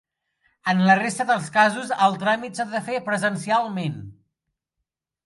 [0.71, 4.01] En la resta de casos el tràmit s'ha de fer presencialment.